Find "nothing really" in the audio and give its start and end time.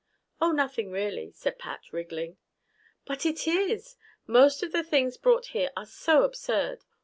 0.51-1.29